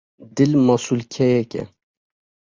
Dil 0.35 0.51
masûlkeyek 0.65 1.51
e. 1.61 1.63